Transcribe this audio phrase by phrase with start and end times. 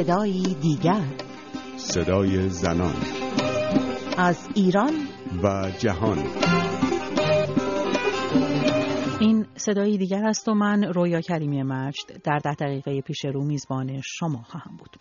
[0.00, 1.04] صدایی دیگر.
[1.76, 2.94] صدای زنان.
[4.18, 4.92] از ایران.
[5.42, 6.18] و جهان.
[9.20, 14.00] این صدایی دیگر است و من رویا کریمی مجد در ده دقیقه پیش رو میزبان
[14.04, 14.96] شما خواهم بود.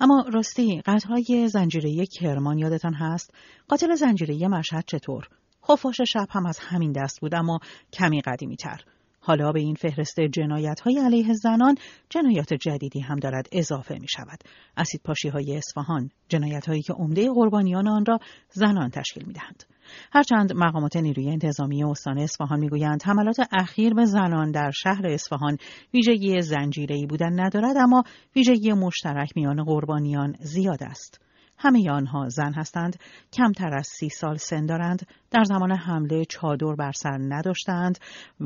[0.00, 3.34] اما راستی قتلهای زنجیره کرمان یادتان هست؟
[3.68, 5.28] قاتل زنجیره مشهد چطور؟
[5.68, 7.58] خفاش شب هم از همین دست بود اما
[7.92, 8.80] کمی قدیمی تر
[9.26, 11.74] حالا به این فهرست جنایت های علیه زنان
[12.10, 14.38] جنایات جدیدی هم دارد اضافه می شود.
[14.76, 18.18] اسید پاشی های اصفهان جنایت هایی که عمده قربانیان آن را
[18.50, 19.64] زنان تشکیل می دهند.
[20.12, 25.56] هرچند مقامات نیروی انتظامی استان اصفهان می‌گویند حملات اخیر به زنان در شهر اصفهان
[25.94, 28.02] ویژگی زنجیره‌ای بودن ندارد اما
[28.36, 31.23] ویژگی مشترک میان قربانیان زیاد است.
[31.58, 32.96] همه آنها زن هستند
[33.32, 37.98] کمتر از سی سال سن دارند در زمان حمله چادر بر سر نداشتند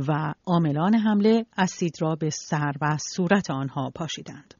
[0.09, 4.55] و عاملان حمله اسید را به سر و صورت آنها پاشیدند.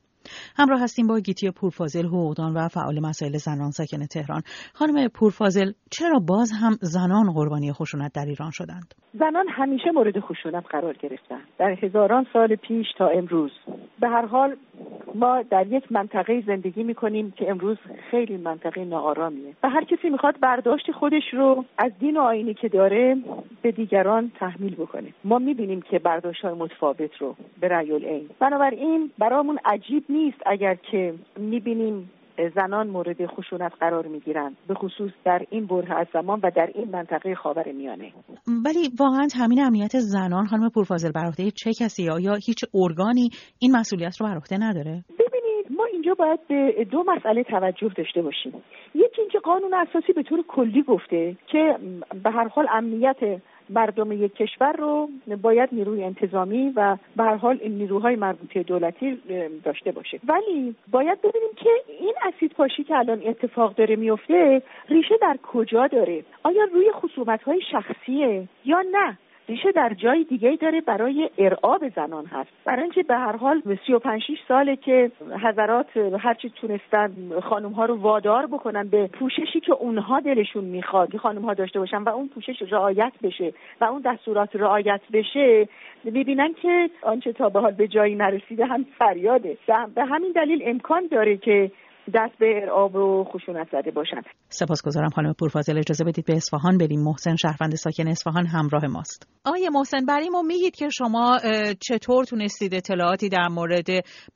[0.59, 4.43] همراه هستیم با گیتی پورفاضل حقوقدان و فعال مسائل زنان ساکن تهران.
[4.75, 10.65] خانم پورفاضل چرا باز هم زنان قربانی خشونت در ایران شدند؟ زنان همیشه مورد خشونت
[10.71, 11.41] قرار گرفتن.
[11.59, 13.51] در هزاران سال پیش تا امروز.
[14.01, 14.57] به هر حال
[15.15, 17.77] ما در یک منطقه زندگی می‌کنیم که امروز
[18.11, 19.55] خیلی منطقه ناآرامیه.
[19.63, 23.17] و هر کسی می‌خواد برداشت خودش رو از دین و آینی که داره
[23.63, 25.09] به دیگران تحمیل بکنه.
[25.25, 28.31] ما می‌بینیم که برداشت های متفاوت رو به رأی العین.
[28.39, 32.11] بنابراین برامون عجیب نیست اگر که می‌بینیم
[32.55, 36.91] زنان مورد خشونت قرار می‌گیرند به خصوص در این بره از زمان و در این
[36.91, 38.13] منطقه خاور میانه.
[38.65, 43.29] ولی واقعا تامین امنیت زنان خانم پورفاضل بر عهده چه کسی آیا هیچ ارگانی
[43.59, 48.23] این مسئولیت رو بر عهده نداره؟ ببینید ما اینجا باید به دو مسئله توجه داشته
[48.23, 48.53] باشیم.
[48.95, 51.77] یکی اینکه قانون اساسی به طور کلی گفته که
[52.25, 55.09] به هر حال امنیت مردم یک کشور رو
[55.43, 59.19] باید نیروی انتظامی و به هر حال نیروهای مربوطه دولتی
[59.65, 60.21] داشته باشه.
[60.29, 61.71] ولی باید ببینیم که
[62.01, 67.43] این اسید پاشی که الان اتفاق داره میفته ریشه در کجا داره؟ آیا روی خصومت
[67.43, 72.51] های شخصیه یا نه؟ ریشه در جای دیگه داره برای ارعاب زنان هست.
[72.65, 75.11] برای اینکه به هر حال 35 ساله که
[75.43, 81.43] حضرات هرچی تونستن خانم ها رو وادار بکنن به پوششی که اونها دلشون می‌خواد خانم
[81.43, 85.69] ها داشته باشن و اون پوشش رعایت بشه و اون دستورات رعایت بشه
[86.05, 89.57] می‌بینن که آنچه تا به حال به جایی نرسیده هم فریاده.
[89.95, 91.71] به همین دلیل امکان داره که
[92.15, 95.79] دست به ارعاب و خشونت زده باشند سپاسگزارم خانم پورفاضل.
[95.79, 97.01] اجازه بدید به اصفهان بریم.
[97.01, 99.41] محسن شهروند ساکن اصفهان همراه ماست.
[99.47, 101.39] آقای محسن برای ما میگید که شما
[101.81, 103.87] چطور تونستید اطلاعاتی در مورد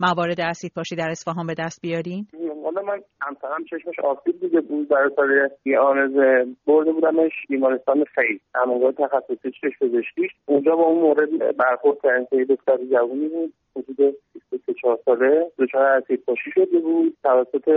[0.00, 2.26] موارد اسید پاشی در اصفهان به دست بیارین؟
[2.64, 8.40] حالا من همسرم چشمش آسیب دیده بود برای سال یه آنزه برده بودمش بیمارستان فیض
[8.54, 13.52] امانگاه تخصصی چشم پزشکیش اونجا با اون مورد برخورد کردن که دختر جوونی بود.
[13.76, 14.16] حدود
[14.50, 17.68] 24 ساله دچار اسید پاشی شده بود توسط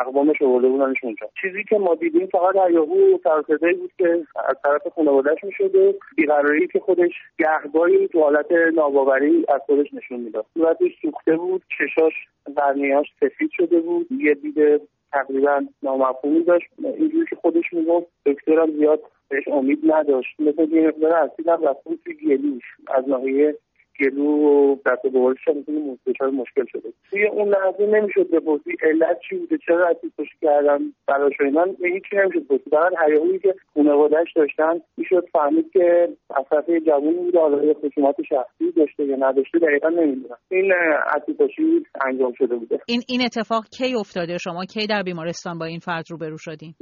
[0.00, 4.56] اقوامش آورده بودنش اونجا چیزی که ما دیدیم فقط در یاهو سرصدایی بود که از
[4.62, 10.46] طرف خانوادهش می‌شده بیقراری که خودش گهگاهی تو حالت ناباوری از خودش نشون می‌داد.
[10.54, 12.12] صورتش سوخته بود چشاش
[12.56, 14.80] قرنیاش سفید شده بود یه دید
[15.12, 16.66] تقریبا نامفهومی داشت.
[16.78, 20.40] اینجوری که خودش می‌گفت دکترم زیاد بهش امید نداشت.
[20.40, 23.56] مثل یه مقدار اسید هم رفته توی گلوش از ناحیه
[24.00, 25.64] گلو و دست دوبارش هم
[26.06, 26.92] دچار مشکل شده.
[27.10, 32.44] توی اون لحظه نمی‌شد بپرسی علت چی بوده؟ چرا پاشی کردن براش اینا؟ هیچی نمی‌شد
[32.44, 36.08] بپرسی فقط هیاهویی که خانوادهاش داشتن می‌شد فهمید که
[36.50, 40.36] طرف جوونی بوده حالا یه خصومات شخصی داشته یا نداشته دقیقا نمی‌دونم.
[40.50, 40.72] این
[41.16, 41.62] اسید پاشی
[42.06, 42.78] انجام شده بوده.
[42.88, 46.74] این این اتفاق کی افتاده؟ شما کی در بیمارستان با این فرد روبرو شدین؟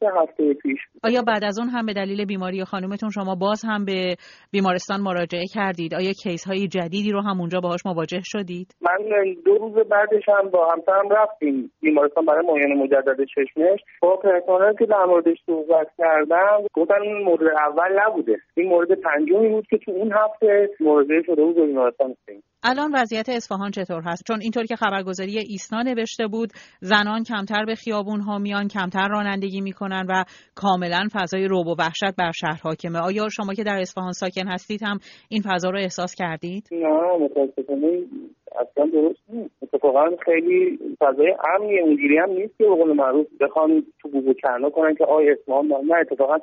[0.00, 3.84] سه هفته پیش آیا بعد از اون هم به دلیل بیماری خانومتون شما باز هم
[3.84, 4.16] به
[4.52, 8.98] بیمارستان مراجعه کردید؟ آیا کیس های جدیدی رو هم اونجا باهاش مواجه شدید؟ من
[9.44, 13.80] دو روز بعدش هم با همسرم رفتیم بیمارستان برای معاینه مجدد چشمش.
[14.02, 18.36] با پرسنل که در موردش صحبت کردم گفتن مورد اول نبوده.
[18.56, 22.14] این مورد پنجمی بود که تو اون هفته مراجعه شده بود بیمارستان
[22.64, 26.50] الان وضعیت اصفهان چطور هست؟ چون اینطور که خبرگزاری ایسنا نوشته بود
[26.80, 30.24] زنان کمتر به خیابون ها میان کمتر رانندگی می‌کنن و
[30.54, 32.98] کاملا فضای روب و وحشت بر شهر حاکمه.
[32.98, 34.98] آیا شما که در اصفهان ساکن هستید هم
[35.28, 38.02] این فضا رو احساس کردید؟ نه متاسفانه
[38.60, 39.54] اصلا درست نیست.
[39.62, 44.70] اتفاقا خیلی فضای امنی اونجوری هم نیست که به قول معروف بخوان تو گوگل کرنا
[44.70, 46.38] کنن که آیا اصفهان نه اتفاقا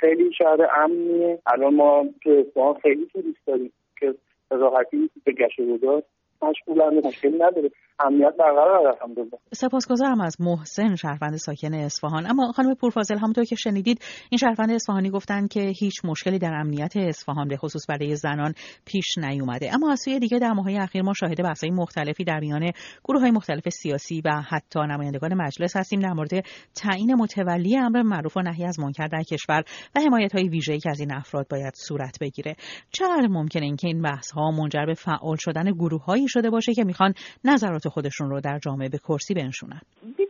[0.00, 1.38] خیلی شهر امنیه.
[1.46, 4.14] الان ما تو اصفهان خیلی توریست داریم که
[4.50, 6.02] راحتی به گشت و
[6.42, 7.70] مشغولن مشکلی نداره.
[8.00, 9.38] امنیت برقرار الحمدلله.
[9.52, 12.26] سپاسگزارم از محسن شهروند ساکن اصفهان.
[12.30, 14.00] اما خانم پورفاضل همونطور که شنیدید
[14.30, 18.54] این شهروند اصفهانی گفتن که هیچ مشکلی در امنیت اصفهان به خصوص برای زنان
[18.84, 19.74] پیش نیومده.
[19.74, 22.70] اما از سوی دیگه در ماهای اخیر ما شاهد بحث‌های مختلفی در میان
[23.04, 26.30] گروه های مختلف سیاسی و حتی نمایندگان مجلس هستیم در مورد
[26.74, 29.64] تعیین متولی امر معروف و نهی از منکر در کشور
[29.96, 32.56] و حمایت های ویژه‌ای که از این افراد باید صورت بگیره.
[32.92, 37.14] چقدر ممکنه اینکه این بحث ها منجر به فعال شدن گروههایی شده باشه که می‌خوان
[37.44, 39.80] نظرات خودشون رو در جامعه به کرسی بنشونن.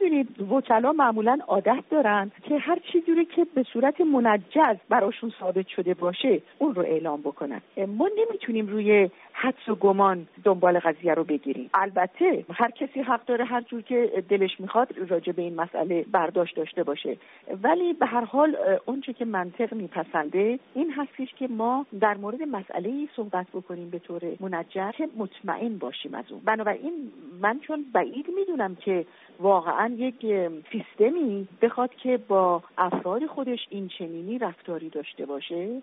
[0.01, 5.95] می‌دونید وکلا معمولا عادت دارن که هر چیزی که به صورت منجز براشون ثابت شده
[5.95, 7.61] باشه اون رو اعلام بکنن.
[7.77, 11.71] ما نمی‌تونیم روی حدس و گمان دنبال قضیه رو بگیریم.
[11.75, 16.57] البته هر کسی حق داره هر جور که دلش می‌خواد راجع به این مسئله برداشت
[16.57, 17.17] داشته باشه.
[17.63, 18.57] ولی به هر حال
[18.87, 24.21] اونچه که منطق میپسنده این هستش که ما در مورد مسئله صحبت بکنیم به طور
[24.41, 26.41] منجر که مطمئن باشیم از اون.
[26.45, 26.93] بنابراین
[27.41, 29.07] من چون بعید می‌دونم که
[29.41, 30.27] واقعا یک
[30.73, 35.83] سیستمی بخواد که با افراد خودش این چنینی رفتاری داشته باشه.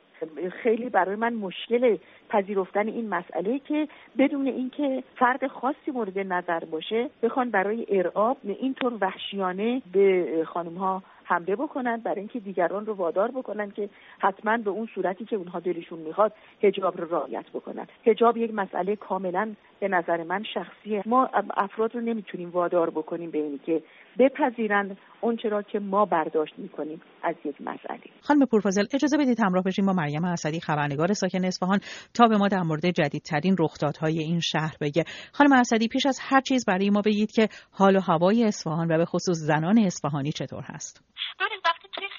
[0.63, 1.97] خیلی برای من مشکل
[2.29, 3.87] پذیرفتن این مسئله که
[4.17, 11.03] بدون اینکه فرد خاصی مورد نظر باشه بخوان برای ارعاب اینطور وحشیانه به خانم ها
[11.27, 13.89] حمله بکنن برای اینکه دیگران رو وادار بکنن که
[14.19, 16.33] حتما به اون صورتی که اونها دلشون می‌خواد
[16.63, 17.87] هجاب رو رعایت بکنن.
[18.05, 21.03] هجاب یک مسئله کاملا به نظر من شخصیه.
[21.05, 23.83] ما افراد رو نمی‌تونیم وادار بکنیم به اینی که
[24.19, 27.99] بپذیرند اونچه را که ما برداشت می‌کنیم از یک مسئله.
[28.21, 31.79] خانم پورفازل اجازه بدید همراه بشیم با مریم اسدی خبرنگار ساکن اصفهان
[32.13, 35.03] تا به ما در مورد جدیدترین رخدادهای این شهر بگه.
[35.33, 38.97] خانم اسدی پیش از هر چیز برای ما بگید که حال و هوای اصفهان و
[38.97, 41.03] به خصوص زنان اصفهانی چطور هست؟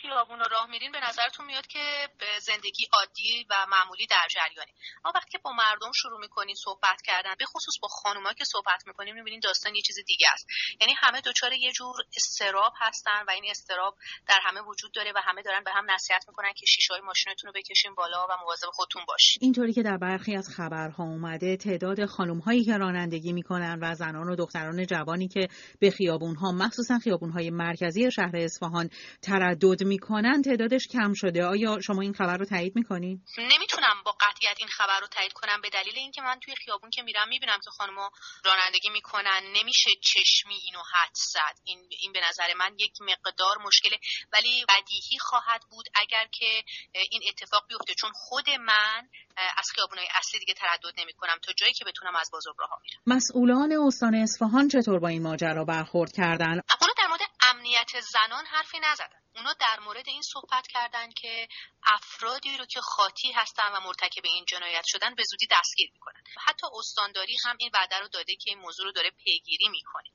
[0.08, 4.72] خیابون راه میرین به نظرتون میاد که به زندگی عادی و معمولی در جریانی
[5.05, 8.87] اما وقتی که با مردم شروع می‌کنین صحبت کردن به خصوص با خانوما که صحبت
[8.87, 10.46] می‌کنین می‌بینین داستان یه چیز دیگه است.
[10.81, 13.96] یعنی همه دچار یه جور استراب هستن و این استراب
[14.28, 17.49] در همه وجود داره و همه دارن به هم نصیحت می‌کنن که شیشه های ماشینتون
[17.49, 19.38] رو بکشین بالا و مواظب خودتون باشین.
[19.43, 24.28] اینطوری که در برخی از خبرها اومده تعداد خانم هایی که رانندگی می‌کنن و زنان
[24.28, 25.49] و دختران جوانی که
[25.81, 28.90] به خیابون ها مخصوصا خیابون های مرکزی شهر اصفهان
[29.22, 31.44] تردد می‌کنن تعدادش کم شده.
[31.44, 35.60] آیا شما این خبر رو تایید می‌کنین نمی‌تونم با قطعیت این خبر رو تایید کنم
[35.60, 38.10] به دلیل اینکه من توی خیابون که میرم می‌بینم که خانم‌ها
[38.44, 39.42] رانندگی می‌کنن.
[39.56, 41.56] نمیشه چشمی اینو حد زد.
[41.64, 43.96] این این به نظر من یک مقدار مشکله.
[44.32, 46.64] ولی بدیهی خواهد بود اگر که
[47.10, 47.94] این اتفاق بیفته.
[47.94, 49.08] چون خود من
[49.56, 53.00] از خیابونای اصلی دیگه تردد نمی کنم تا جایی که بتونم از بازار راه میرم.
[53.06, 58.78] مسئولان استان اصفهان چطور با این ماجرا برخورد کردن؟ اونا در مورد امنیت زنان حرفی
[58.78, 59.20] نزدن.
[59.36, 61.49] اونا در مورد این صحبت کردن که
[61.87, 66.23] افرادی رو که خاطی هستن و مرتکب این جنایت شدن به زودی دستگیر می‌کنن.
[66.46, 70.08] حتی استانداری هم این وعده رو داده که این موضوع رو داره پیگیری می‌کنه.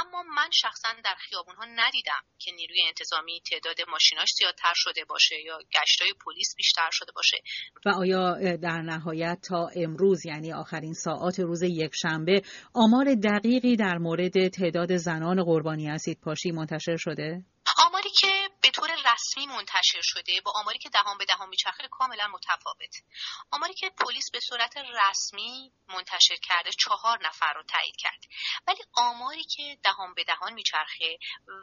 [0.00, 5.36] اما من شخصا در خیابون ها ندیدم که نیروی انتظامی تعداد ماشیناش زیادتر شده باشه
[5.40, 7.36] یا گشتای پلیس بیشتر شده باشه.
[7.86, 12.42] و آیا در نهایت تا امروز یعنی آخرین ساعات روز یک شنبه
[12.74, 17.44] آمار دقیقی در مورد تعداد زنان قربانی اسید پاشی منتشر شده؟
[17.86, 18.88] آماری که به طور
[19.34, 22.94] رسمی منتشر شده با آماری که دهان به دهان میچرخه کاملا متفاوت.
[23.50, 28.20] آماری که پلیس به صورت رسمی منتشر کرده چهار نفر رو تایید کرد.
[28.66, 31.18] ولی آماری که دهان به دهان میچرخه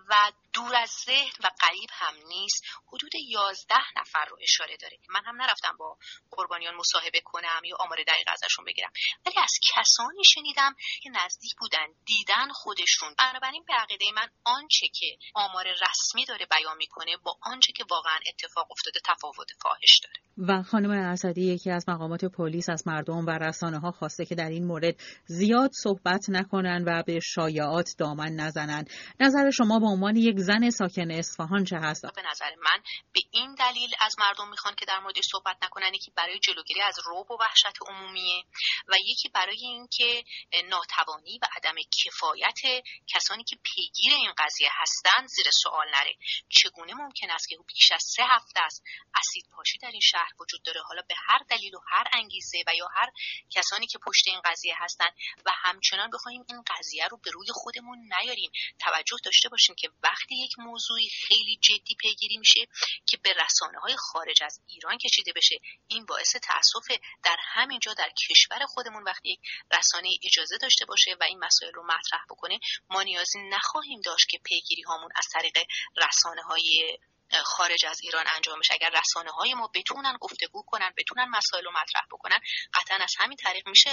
[0.09, 4.97] و دور از ذهن و قریب هم نیست حدود یازده نفر رو اشاره داره.
[5.09, 5.97] من هم نرفتم با
[6.31, 8.91] قربانیان مصاحبه کنم یا آمار دقیق ازشون بگیرم.
[9.25, 13.15] ولی از کسانی شنیدم که نزدیک بودن دیدن خودشون.
[13.17, 18.19] بنابراین به عقیده من آنچه که آمار رسمی داره بیان می‌کنه با آنچه که واقعا
[18.27, 20.19] اتفاق افتاده تفاوت فاحش داره.
[20.37, 24.49] و خانم اسدی یکی از مقامات پلیس از مردم و رسانه ها خواسته که در
[24.49, 24.95] این مورد
[25.25, 28.85] زیاد صحبت نکنن و به شایعات دامن نزنن
[29.19, 32.79] نظر شما به عنوان یک زن ساکن اصفهان چه هست؟ به نظر من
[33.13, 35.93] به این دلیل از مردم می‌خوان که در موردش صحبت نکنن.
[35.93, 38.43] یکی برای جلوگیری از روب و وحشت عمومیه
[38.87, 40.23] و یکی برای اینکه
[40.69, 46.13] ناتوانی و عدم کفایت کسانی که پیگیر این قضیه هستند زیر سوال نره.
[46.49, 48.83] چگونه ممکن است که بیش از سه هفته است
[49.15, 50.81] اسید پاشی در این شهر وجود داره.
[50.81, 53.09] حالا به هر دلیل و هر انگیزه و یا هر
[53.49, 55.13] کسانی که پشت این قضیه هستند
[55.45, 58.51] و همچنان بخوایم این قضیه رو به روی خودمون نیاریم.
[58.79, 62.67] توجه داشته باشیم که وقتی یک موضوعی خیلی جدی پیگیری میشه
[63.05, 65.55] که به رسانه های خارج از ایران کشیده بشه
[65.87, 66.87] این باعث تاسف
[67.23, 69.39] در همینجا در کشور خودمون وقتی یک
[69.71, 72.59] رسانه اجازه داشته باشه و این مسائل رو مطرح بکنه
[72.89, 75.57] ما نیازی نخواهیم داشت که پیگیری هامون از طریق
[75.97, 76.97] رسانه های
[77.45, 78.73] خارج از ایران انجام بشه.
[78.73, 82.37] اگر رسانه های ما بتونن گفتگو کنن بتونن مسائل رو مطرح بکنن
[82.73, 83.89] قطعا از همین طریق میشه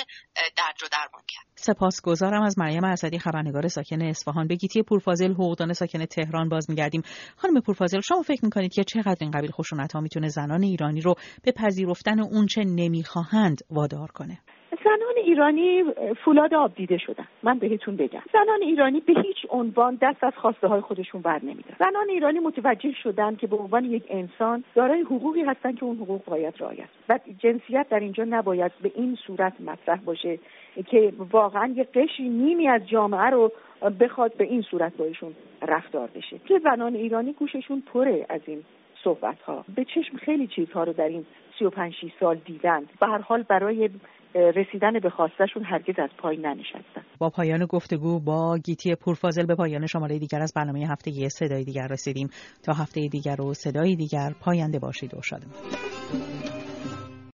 [0.57, 1.47] درد رو درمان کرد.
[1.54, 4.47] سپاسگزارم از مریم اسدی خبرنگار ساکن اصفهان.
[4.47, 7.02] به گیتی پورفاضل حقوقدان ساکن تهران باز میگردیم.
[7.37, 11.14] خانم پورفاضل شما فکر می‌کنید که چقدر این قبیل خشونت ها می‌تونه زنان ایرانی رو
[11.42, 14.40] به پذیرفتن اونچه نمی‌خواهند وادار کنه؟
[14.85, 15.85] زنان ایرانی
[16.25, 17.26] فولاد آب دیده شدن.
[17.42, 18.23] من بهتون بگم.
[18.32, 22.92] زنان ایرانی به هیچ عنوان دست از خواسته های خودشون بر نمیدن زنان ایرانی متوجه
[23.02, 26.88] شدن که به عنوان یک انسان دارای حقوقی هستن که اون حقوق باید رعایت.
[27.08, 30.38] و جنسیت در اینجا نباید به این صورت مطرح باشه
[30.87, 33.52] که واقعا یه قشری نیمی از جامعه رو
[34.00, 36.38] بخواد به این صورت باشون رفتار بشه.
[36.38, 38.64] که زنان ایرانی گوششون پره از این
[39.04, 41.26] صحبت ها به چشم خیلی چیزها رو در این
[41.58, 42.87] 35 سال دیدن.
[43.00, 43.90] به هر حال برای
[44.35, 47.02] رسیدن به خواستشون هرگز از پای ننشستن.
[47.18, 51.87] با پایان گفتگو با گیتی پورفازل به پایان شماره دیگر از برنامه هفته صدای دیگر
[51.87, 52.28] رسیدیم.
[52.62, 56.48] تا هفته دیگر و صدای دیگر پاینده باشید و شادمان.